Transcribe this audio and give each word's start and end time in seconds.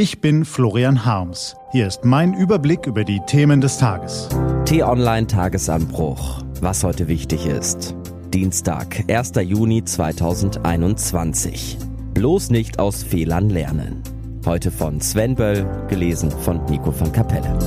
Ich 0.00 0.20
bin 0.20 0.44
Florian 0.44 1.04
Harms. 1.04 1.56
Hier 1.72 1.88
ist 1.88 2.04
mein 2.04 2.32
Überblick 2.32 2.86
über 2.86 3.02
die 3.02 3.18
Themen 3.26 3.60
des 3.60 3.78
Tages. 3.78 4.28
T-Online 4.64 5.26
Tagesanbruch. 5.26 6.44
Was 6.60 6.84
heute 6.84 7.08
wichtig 7.08 7.46
ist. 7.46 7.96
Dienstag, 8.32 9.02
1. 9.10 9.32
Juni 9.42 9.82
2021. 9.84 11.78
Bloß 12.14 12.50
nicht 12.50 12.78
aus 12.78 13.02
Fehlern 13.02 13.50
lernen. 13.50 14.04
Heute 14.46 14.70
von 14.70 15.00
Sven 15.00 15.34
Böll, 15.34 15.66
gelesen 15.88 16.30
von 16.30 16.64
Nico 16.66 16.94
van 16.96 17.10
Kapelle. 17.10 17.58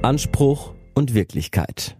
Anspruch 0.00 0.72
und 0.94 1.12
Wirklichkeit. 1.12 1.98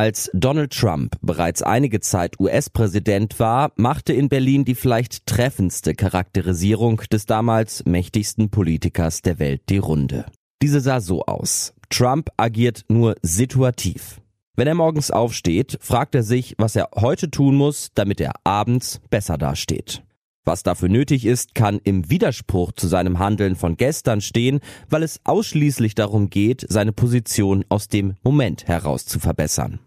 Als 0.00 0.30
Donald 0.32 0.72
Trump 0.72 1.18
bereits 1.20 1.60
einige 1.60 2.00
Zeit 2.00 2.40
US-Präsident 2.40 3.38
war, 3.38 3.70
machte 3.76 4.14
in 4.14 4.30
Berlin 4.30 4.64
die 4.64 4.74
vielleicht 4.74 5.26
treffendste 5.26 5.94
Charakterisierung 5.94 7.02
des 7.12 7.26
damals 7.26 7.84
mächtigsten 7.84 8.48
Politikers 8.48 9.20
der 9.20 9.38
Welt 9.38 9.60
die 9.68 9.76
Runde. 9.76 10.24
Diese 10.62 10.80
sah 10.80 11.00
so 11.02 11.26
aus. 11.26 11.74
Trump 11.90 12.30
agiert 12.38 12.86
nur 12.88 13.14
situativ. 13.20 14.22
Wenn 14.56 14.68
er 14.68 14.74
morgens 14.74 15.10
aufsteht, 15.10 15.76
fragt 15.82 16.14
er 16.14 16.22
sich, 16.22 16.54
was 16.56 16.76
er 16.76 16.88
heute 16.94 17.30
tun 17.30 17.56
muss, 17.56 17.90
damit 17.94 18.22
er 18.22 18.32
abends 18.42 19.02
besser 19.10 19.36
dasteht. 19.36 20.02
Was 20.46 20.62
dafür 20.62 20.88
nötig 20.88 21.26
ist, 21.26 21.54
kann 21.54 21.78
im 21.84 22.08
Widerspruch 22.08 22.72
zu 22.72 22.88
seinem 22.88 23.18
Handeln 23.18 23.54
von 23.54 23.76
gestern 23.76 24.22
stehen, 24.22 24.60
weil 24.88 25.02
es 25.02 25.20
ausschließlich 25.24 25.94
darum 25.94 26.30
geht, 26.30 26.64
seine 26.70 26.92
Position 26.92 27.66
aus 27.68 27.88
dem 27.88 28.14
Moment 28.22 28.66
heraus 28.66 29.04
zu 29.04 29.20
verbessern. 29.20 29.78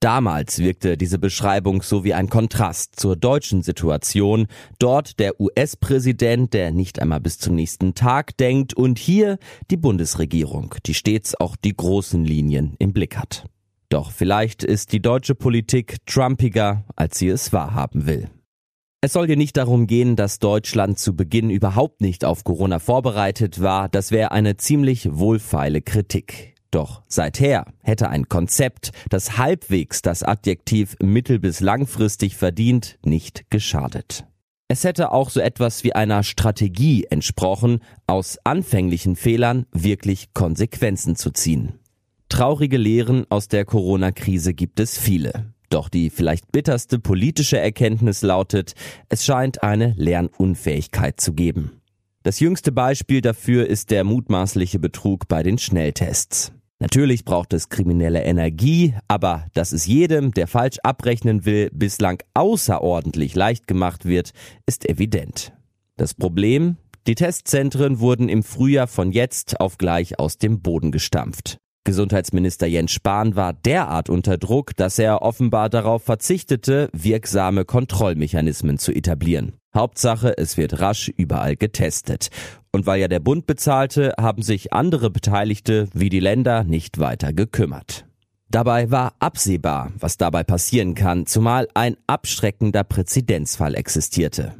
Damals 0.00 0.60
wirkte 0.60 0.96
diese 0.96 1.18
Beschreibung 1.18 1.82
so 1.82 2.04
wie 2.04 2.14
ein 2.14 2.28
Kontrast 2.28 3.00
zur 3.00 3.16
deutschen 3.16 3.62
Situation. 3.62 4.46
Dort 4.78 5.18
der 5.18 5.40
US-Präsident, 5.40 6.54
der 6.54 6.70
nicht 6.70 7.00
einmal 7.00 7.20
bis 7.20 7.38
zum 7.38 7.56
nächsten 7.56 7.94
Tag 7.94 8.36
denkt 8.36 8.74
und 8.74 9.00
hier 9.00 9.38
die 9.72 9.76
Bundesregierung, 9.76 10.76
die 10.86 10.94
stets 10.94 11.34
auch 11.34 11.56
die 11.56 11.76
großen 11.76 12.24
Linien 12.24 12.76
im 12.78 12.92
Blick 12.92 13.16
hat. 13.16 13.46
Doch 13.88 14.12
vielleicht 14.12 14.62
ist 14.62 14.92
die 14.92 15.00
deutsche 15.00 15.34
Politik 15.34 15.96
trumpiger, 16.06 16.84
als 16.94 17.18
sie 17.18 17.28
es 17.28 17.52
wahrhaben 17.52 18.06
will. 18.06 18.30
Es 19.00 19.14
soll 19.14 19.26
hier 19.26 19.36
nicht 19.36 19.56
darum 19.56 19.88
gehen, 19.88 20.14
dass 20.14 20.38
Deutschland 20.38 20.98
zu 21.00 21.16
Beginn 21.16 21.50
überhaupt 21.50 22.00
nicht 22.00 22.24
auf 22.24 22.44
Corona 22.44 22.78
vorbereitet 22.78 23.60
war. 23.60 23.88
Das 23.88 24.12
wäre 24.12 24.30
eine 24.30 24.56
ziemlich 24.56 25.08
wohlfeile 25.10 25.82
Kritik. 25.82 26.54
Doch 26.70 27.02
seither 27.08 27.64
hätte 27.82 28.10
ein 28.10 28.28
Konzept, 28.28 28.92
das 29.08 29.38
halbwegs 29.38 30.02
das 30.02 30.22
Adjektiv 30.22 30.96
mittel- 31.02 31.38
bis 31.38 31.60
langfristig 31.60 32.36
verdient, 32.36 32.98
nicht 33.02 33.50
geschadet. 33.50 34.26
Es 34.70 34.84
hätte 34.84 35.12
auch 35.12 35.30
so 35.30 35.40
etwas 35.40 35.82
wie 35.82 35.94
einer 35.94 36.22
Strategie 36.22 37.04
entsprochen, 37.04 37.80
aus 38.06 38.38
anfänglichen 38.44 39.16
Fehlern 39.16 39.64
wirklich 39.72 40.34
Konsequenzen 40.34 41.16
zu 41.16 41.30
ziehen. 41.30 41.78
Traurige 42.28 42.76
Lehren 42.76 43.24
aus 43.30 43.48
der 43.48 43.64
Corona-Krise 43.64 44.52
gibt 44.52 44.78
es 44.78 44.98
viele. 44.98 45.54
Doch 45.70 45.88
die 45.88 46.10
vielleicht 46.10 46.52
bitterste 46.52 46.98
politische 46.98 47.58
Erkenntnis 47.58 48.20
lautet, 48.20 48.74
es 49.08 49.24
scheint 49.24 49.62
eine 49.62 49.94
Lernunfähigkeit 49.96 51.18
zu 51.18 51.32
geben. 51.32 51.80
Das 52.22 52.40
jüngste 52.40 52.72
Beispiel 52.72 53.22
dafür 53.22 53.66
ist 53.66 53.90
der 53.90 54.04
mutmaßliche 54.04 54.78
Betrug 54.78 55.28
bei 55.28 55.42
den 55.42 55.56
Schnelltests. 55.56 56.52
Natürlich 56.80 57.24
braucht 57.24 57.52
es 57.52 57.70
kriminelle 57.70 58.22
Energie, 58.22 58.94
aber 59.08 59.46
dass 59.52 59.72
es 59.72 59.86
jedem, 59.86 60.32
der 60.32 60.46
falsch 60.46 60.78
abrechnen 60.84 61.44
will, 61.44 61.70
bislang 61.72 62.22
außerordentlich 62.34 63.34
leicht 63.34 63.66
gemacht 63.66 64.04
wird, 64.04 64.30
ist 64.64 64.88
evident. 64.88 65.52
Das 65.96 66.14
Problem? 66.14 66.76
Die 67.08 67.16
Testzentren 67.16 67.98
wurden 67.98 68.28
im 68.28 68.44
Frühjahr 68.44 68.86
von 68.86 69.10
jetzt 69.10 69.60
auf 69.60 69.76
gleich 69.78 70.20
aus 70.20 70.38
dem 70.38 70.60
Boden 70.60 70.92
gestampft. 70.92 71.58
Gesundheitsminister 71.88 72.66
Jens 72.66 72.92
Spahn 72.92 73.34
war 73.34 73.54
derart 73.54 74.10
unter 74.10 74.36
Druck, 74.36 74.76
dass 74.76 74.98
er 74.98 75.22
offenbar 75.22 75.70
darauf 75.70 76.02
verzichtete, 76.02 76.90
wirksame 76.92 77.64
Kontrollmechanismen 77.64 78.76
zu 78.76 78.92
etablieren. 78.92 79.54
Hauptsache, 79.74 80.36
es 80.36 80.58
wird 80.58 80.80
rasch 80.80 81.08
überall 81.08 81.56
getestet. 81.56 82.28
Und 82.72 82.84
weil 82.84 83.00
ja 83.00 83.08
der 83.08 83.20
Bund 83.20 83.46
bezahlte, 83.46 84.12
haben 84.20 84.42
sich 84.42 84.74
andere 84.74 85.08
Beteiligte 85.08 85.88
wie 85.94 86.10
die 86.10 86.20
Länder 86.20 86.62
nicht 86.62 86.98
weiter 86.98 87.32
gekümmert. 87.32 88.04
Dabei 88.50 88.90
war 88.90 89.14
absehbar, 89.18 89.90
was 89.98 90.18
dabei 90.18 90.44
passieren 90.44 90.94
kann, 90.94 91.24
zumal 91.24 91.68
ein 91.72 91.96
abschreckender 92.06 92.84
Präzedenzfall 92.84 93.74
existierte. 93.74 94.56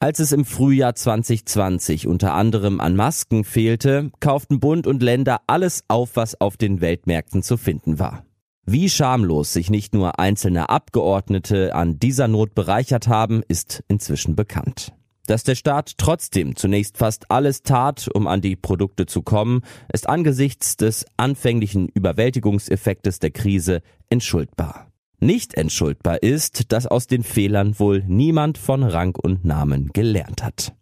Als 0.00 0.20
es 0.20 0.30
im 0.30 0.44
Frühjahr 0.44 0.94
2020 0.94 2.06
unter 2.06 2.32
anderem 2.34 2.80
an 2.80 2.94
Masken 2.94 3.42
fehlte, 3.42 4.12
kauften 4.20 4.60
Bund 4.60 4.86
und 4.86 5.02
Länder 5.02 5.40
alles 5.48 5.82
auf, 5.88 6.14
was 6.14 6.40
auf 6.40 6.56
den 6.56 6.80
Weltmärkten 6.80 7.42
zu 7.42 7.56
finden 7.56 7.98
war. 7.98 8.24
Wie 8.64 8.88
schamlos 8.90 9.52
sich 9.52 9.70
nicht 9.70 9.94
nur 9.94 10.20
einzelne 10.20 10.68
Abgeordnete 10.68 11.74
an 11.74 11.98
dieser 11.98 12.28
Not 12.28 12.54
bereichert 12.54 13.08
haben, 13.08 13.42
ist 13.48 13.82
inzwischen 13.88 14.36
bekannt. 14.36 14.92
Dass 15.26 15.42
der 15.42 15.56
Staat 15.56 15.94
trotzdem 15.98 16.54
zunächst 16.54 16.96
fast 16.96 17.28
alles 17.32 17.64
tat, 17.64 18.08
um 18.14 18.28
an 18.28 18.40
die 18.40 18.54
Produkte 18.54 19.06
zu 19.06 19.22
kommen, 19.22 19.62
ist 19.92 20.08
angesichts 20.08 20.76
des 20.76 21.06
anfänglichen 21.16 21.88
Überwältigungseffektes 21.88 23.18
der 23.18 23.32
Krise 23.32 23.82
entschuldbar. 24.10 24.92
Nicht 25.20 25.54
entschuldbar 25.54 26.22
ist, 26.22 26.70
dass 26.72 26.86
aus 26.86 27.08
den 27.08 27.24
Fehlern 27.24 27.78
wohl 27.80 28.04
niemand 28.06 28.56
von 28.56 28.84
Rang 28.84 29.16
und 29.16 29.44
Namen 29.44 29.90
gelernt 29.92 30.44
hat. 30.44 30.74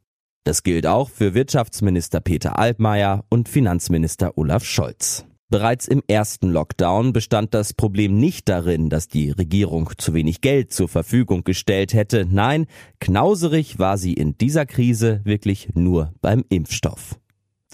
Das 0.45 0.63
gilt 0.63 0.87
auch 0.87 1.09
für 1.09 1.35
Wirtschaftsminister 1.35 2.21
Peter 2.21 2.59
Altmaier 2.59 3.25
und 3.31 3.49
Finanzminister 3.49 4.37
Olaf 4.37 4.65
Scholz. 4.65 5.25
Bereits 5.49 5.89
im 5.89 6.03
ersten 6.07 6.51
Lockdown 6.51 7.13
bestand 7.13 7.55
das 7.55 7.73
Problem 7.73 8.19
nicht 8.19 8.49
darin, 8.49 8.91
dass 8.91 9.09
die 9.09 9.31
Regierung 9.31 9.91
zu 9.97 10.13
wenig 10.13 10.41
Geld 10.41 10.73
zur 10.73 10.89
Verfügung 10.89 11.45
gestellt 11.45 11.95
hätte. 11.95 12.27
Nein, 12.29 12.67
knauserig 13.01 13.79
war 13.79 13.97
sie 13.97 14.13
in 14.13 14.37
dieser 14.37 14.67
Krise 14.67 15.21
wirklich 15.25 15.69
nur 15.75 16.13
beim 16.21 16.45
Impfstoff. 16.49 17.19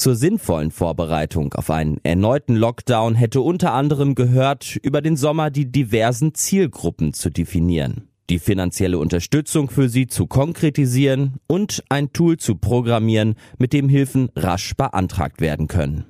Zur 0.02 0.16
sinnvollen 0.16 0.72
Vorbereitung 0.72 1.54
auf 1.54 1.70
einen 1.70 2.00
erneuten 2.02 2.56
Lockdown 2.56 3.14
hätte 3.14 3.40
unter 3.40 3.72
anderem 3.72 4.16
gehört, 4.16 4.74
über 4.82 5.00
den 5.00 5.16
Sommer 5.16 5.52
die 5.52 5.70
diversen 5.70 6.34
Zielgruppen 6.34 7.12
zu 7.12 7.30
definieren, 7.30 8.08
die 8.28 8.40
finanzielle 8.40 8.98
Unterstützung 8.98 9.70
für 9.70 9.88
sie 9.88 10.08
zu 10.08 10.26
konkretisieren 10.26 11.34
und 11.46 11.84
ein 11.88 12.12
Tool 12.12 12.36
zu 12.36 12.56
programmieren, 12.56 13.36
mit 13.58 13.72
dem 13.72 13.88
Hilfen 13.88 14.28
rasch 14.34 14.74
beantragt 14.74 15.40
werden 15.40 15.68
können. 15.68 16.06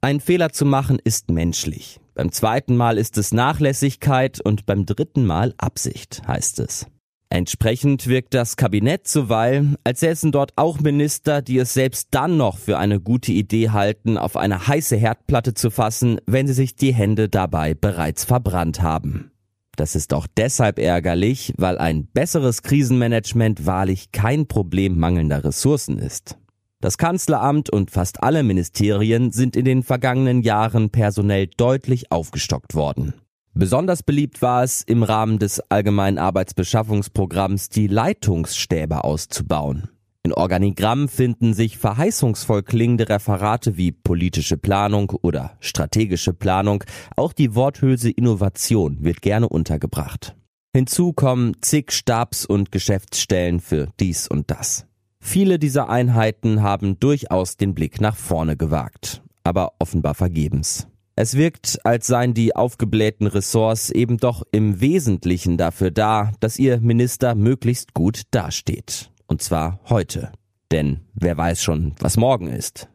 Ein 0.00 0.20
Fehler 0.20 0.52
zu 0.52 0.64
machen 0.64 0.98
ist 1.04 1.30
menschlich. 1.30 2.00
Beim 2.14 2.32
zweiten 2.32 2.74
Mal 2.74 2.96
ist 2.96 3.18
es 3.18 3.34
Nachlässigkeit 3.34 4.40
und 4.40 4.64
beim 4.64 4.86
dritten 4.86 5.26
Mal 5.26 5.52
Absicht, 5.58 6.22
heißt 6.26 6.58
es. 6.60 6.86
Entsprechend 7.28 8.06
wirkt 8.06 8.34
das 8.34 8.56
Kabinett 8.56 9.08
zuweilen, 9.08 9.76
als 9.82 10.00
säßen 10.00 10.30
dort 10.30 10.52
auch 10.56 10.78
Minister, 10.80 11.42
die 11.42 11.58
es 11.58 11.74
selbst 11.74 12.08
dann 12.12 12.36
noch 12.36 12.56
für 12.56 12.78
eine 12.78 13.00
gute 13.00 13.32
Idee 13.32 13.70
halten, 13.70 14.16
auf 14.16 14.36
eine 14.36 14.68
heiße 14.68 14.96
Herdplatte 14.96 15.52
zu 15.52 15.70
fassen, 15.70 16.20
wenn 16.26 16.46
sie 16.46 16.54
sich 16.54 16.76
die 16.76 16.94
Hände 16.94 17.28
dabei 17.28 17.74
bereits 17.74 18.24
verbrannt 18.24 18.80
haben. 18.80 19.32
Das 19.74 19.94
ist 19.94 20.14
auch 20.14 20.26
deshalb 20.36 20.78
ärgerlich, 20.78 21.52
weil 21.58 21.78
ein 21.78 22.06
besseres 22.06 22.62
Krisenmanagement 22.62 23.66
wahrlich 23.66 24.12
kein 24.12 24.46
Problem 24.46 24.98
mangelnder 24.98 25.44
Ressourcen 25.44 25.98
ist. 25.98 26.38
Das 26.80 26.96
Kanzleramt 26.96 27.70
und 27.70 27.90
fast 27.90 28.22
alle 28.22 28.42
Ministerien 28.42 29.32
sind 29.32 29.56
in 29.56 29.64
den 29.64 29.82
vergangenen 29.82 30.42
Jahren 30.42 30.90
personell 30.90 31.48
deutlich 31.48 32.12
aufgestockt 32.12 32.74
worden. 32.74 33.14
Besonders 33.58 34.02
beliebt 34.02 34.42
war 34.42 34.64
es, 34.64 34.82
im 34.82 35.02
Rahmen 35.02 35.38
des 35.38 35.60
allgemeinen 35.70 36.18
Arbeitsbeschaffungsprogramms 36.18 37.70
die 37.70 37.86
Leitungsstäbe 37.86 39.02
auszubauen. 39.02 39.88
In 40.22 40.34
Organigramm 40.34 41.08
finden 41.08 41.54
sich 41.54 41.78
verheißungsvoll 41.78 42.64
klingende 42.64 43.08
Referate 43.08 43.78
wie 43.78 43.92
politische 43.92 44.58
Planung 44.58 45.10
oder 45.22 45.56
strategische 45.60 46.34
Planung. 46.34 46.84
Auch 47.16 47.32
die 47.32 47.54
Worthülse 47.54 48.10
Innovation 48.10 48.98
wird 49.00 49.22
gerne 49.22 49.48
untergebracht. 49.48 50.36
Hinzu 50.74 51.14
kommen 51.14 51.54
zig 51.62 51.92
Stabs- 51.92 52.44
und 52.44 52.70
Geschäftsstellen 52.72 53.60
für 53.60 53.88
dies 53.98 54.28
und 54.28 54.50
das. 54.50 54.84
Viele 55.18 55.58
dieser 55.58 55.88
Einheiten 55.88 56.60
haben 56.62 57.00
durchaus 57.00 57.56
den 57.56 57.74
Blick 57.74 58.02
nach 58.02 58.16
vorne 58.16 58.58
gewagt, 58.58 59.22
aber 59.44 59.72
offenbar 59.78 60.12
vergebens. 60.12 60.88
Es 61.18 61.34
wirkt, 61.34 61.78
als 61.82 62.06
seien 62.06 62.34
die 62.34 62.54
aufgeblähten 62.54 63.26
Ressorts 63.26 63.88
eben 63.88 64.18
doch 64.18 64.42
im 64.52 64.82
Wesentlichen 64.82 65.56
dafür 65.56 65.90
da, 65.90 66.32
dass 66.40 66.58
ihr 66.58 66.78
Minister 66.78 67.34
möglichst 67.34 67.94
gut 67.94 68.24
dasteht. 68.32 69.10
Und 69.26 69.40
zwar 69.40 69.80
heute. 69.88 70.30
Denn 70.70 71.00
wer 71.14 71.38
weiß 71.38 71.62
schon, 71.62 71.94
was 72.00 72.18
morgen 72.18 72.48
ist. 72.48 72.88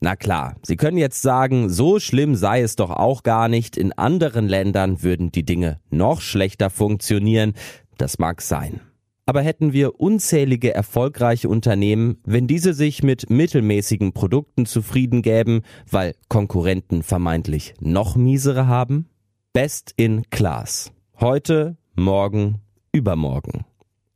Na 0.00 0.16
klar, 0.16 0.56
Sie 0.62 0.74
können 0.74 0.96
jetzt 0.96 1.22
sagen, 1.22 1.70
so 1.70 2.00
schlimm 2.00 2.34
sei 2.34 2.62
es 2.62 2.74
doch 2.74 2.90
auch 2.90 3.22
gar 3.22 3.46
nicht, 3.46 3.76
in 3.76 3.92
anderen 3.92 4.48
Ländern 4.48 5.04
würden 5.04 5.30
die 5.30 5.44
Dinge 5.44 5.78
noch 5.88 6.20
schlechter 6.20 6.68
funktionieren, 6.68 7.52
das 7.96 8.18
mag 8.18 8.42
sein. 8.42 8.80
Aber 9.24 9.42
hätten 9.42 9.72
wir 9.72 10.00
unzählige 10.00 10.74
erfolgreiche 10.74 11.48
Unternehmen, 11.48 12.18
wenn 12.24 12.48
diese 12.48 12.74
sich 12.74 13.04
mit 13.04 13.30
mittelmäßigen 13.30 14.12
Produkten 14.12 14.66
zufrieden 14.66 15.22
gäben, 15.22 15.62
weil 15.88 16.14
Konkurrenten 16.28 17.02
vermeintlich 17.04 17.74
noch 17.80 18.16
miesere 18.16 18.66
haben? 18.66 19.08
Best 19.52 19.92
in 19.96 20.28
Class. 20.30 20.90
Heute, 21.20 21.76
morgen, 21.94 22.62
übermorgen. 22.90 23.64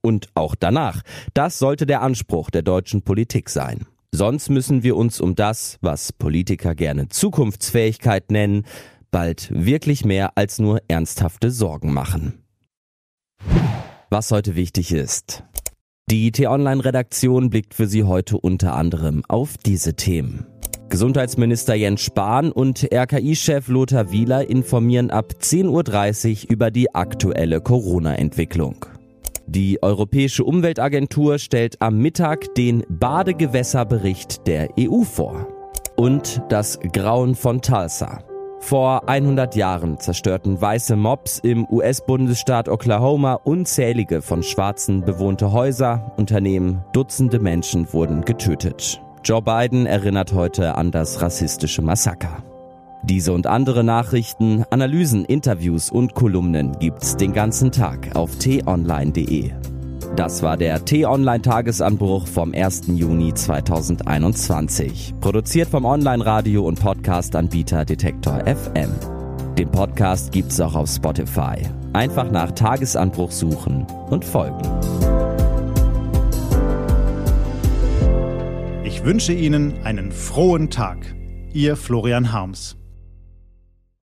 Und 0.01 0.29
auch 0.35 0.55
danach. 0.55 1.03
Das 1.35 1.59
sollte 1.59 1.87
der 1.87 2.03
Anspruch 2.03 2.51
der 2.51 2.63
deutschen 2.63 3.03
Politik 3.03 3.49
sein. 3.49 3.87
Sonst 4.13 4.49
müssen 4.51 4.83
wir 4.83 4.97
uns 4.97 5.21
um 5.21 5.35
das, 5.35 5.79
was 5.83 6.13
Politiker 6.13 6.75
gerne 6.75 7.09
Zukunftsfähigkeit 7.09 8.31
nennen, 8.31 8.65
bald 9.11 9.51
wirklich 9.53 10.05
mehr 10.05 10.37
als 10.37 10.59
nur 10.59 10.81
ernsthafte 10.89 11.51
Sorgen 11.51 11.93
machen. 11.93 12.43
Was 14.09 14.31
heute 14.31 14.55
wichtig 14.55 14.93
ist. 14.93 15.43
Die 16.09 16.31
T-Online-Redaktion 16.31 17.51
blickt 17.51 17.75
für 17.75 17.89
Sie 17.89 18.05
heute 18.05 18.39
unter 18.39 18.75
anderem 18.75 19.25
auf 19.27 19.57
diese 19.59 19.95
Themen. 19.95 20.47
Gesundheitsminister 20.89 21.75
Jens 21.75 22.03
Spahn 22.03 22.53
und 22.53 22.87
RKI-Chef 22.95 23.67
Lothar 23.67 24.13
Wieler 24.13 24.49
informieren 24.49 25.11
ab 25.11 25.33
10.30 25.41 26.45
Uhr 26.45 26.51
über 26.53 26.71
die 26.71 26.95
aktuelle 26.95 27.61
Corona-Entwicklung. 27.61 28.87
Die 29.49 29.83
Europäische 29.83 30.45
Umweltagentur 30.45 31.41
stellt 31.41 31.83
am 31.83 31.99
Mittag 31.99 32.55
den 32.55 32.85
Badegewässerbericht 32.89 34.47
der 34.47 34.69
EU 34.79 35.03
vor. 35.03 35.49
Und 35.97 36.43
das 36.49 36.79
Grauen 36.93 37.35
von 37.35 37.61
Tulsa. 37.61 38.23
Vor 38.67 39.09
100 39.09 39.55
Jahren 39.55 40.01
zerstörten 40.01 40.61
weiße 40.61 40.97
Mobs 40.97 41.39
im 41.39 41.69
US-Bundesstaat 41.71 42.69
Oklahoma 42.69 43.35
unzählige 43.35 44.23
von 44.23 44.43
Schwarzen 44.43 45.05
bewohnte 45.05 45.53
Häuser, 45.53 46.11
Unternehmen, 46.17 46.83
Dutzende 46.93 47.39
Menschen 47.39 47.93
wurden 47.93 48.23
getötet. 48.23 49.01
Joe 49.23 49.41
Biden 49.41 49.87
erinnert 49.87 50.33
heute 50.33 50.75
an 50.75 50.91
das 50.91 51.23
rassistische 51.23 51.81
Massaker. 51.81 52.43
Diese 53.05 53.33
und 53.33 53.47
andere 53.47 53.85
Nachrichten, 53.85 54.65
Analysen, 54.71 55.25
Interviews 55.25 55.89
und 55.89 56.15
Kolumnen 56.15 56.77
gibt's 56.81 57.17
den 57.17 57.33
ganzen 57.33 57.71
Tag 57.71 58.17
auf 58.17 58.35
t-online.de. 58.35 59.53
Das 60.17 60.43
war 60.43 60.57
der 60.57 60.83
T-Online-Tagesanbruch 60.83 62.27
vom 62.27 62.55
1. 62.55 62.85
Juni 62.87 63.35
2021. 63.35 65.15
Produziert 65.21 65.69
vom 65.69 65.85
Online-Radio- 65.85 66.65
und 66.65 66.81
Podcast-Anbieter 66.81 67.85
Detektor 67.85 68.41
FM. 68.47 68.93
Den 69.59 69.71
Podcast 69.71 70.33
gibt's 70.33 70.59
auch 70.59 70.75
auf 70.75 70.89
Spotify. 70.89 71.57
Einfach 71.93 72.31
nach 72.31 72.51
Tagesanbruch 72.53 73.31
suchen 73.31 73.87
und 74.09 74.25
folgen. 74.25 74.63
Ich 78.85 79.05
wünsche 79.05 79.35
Ihnen 79.35 79.83
einen 79.85 80.13
frohen 80.13 80.71
Tag. 80.71 81.15
Ihr 81.53 81.77
Florian 81.77 82.33
Harms. 82.33 82.79